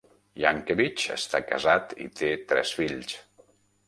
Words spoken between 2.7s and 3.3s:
fills.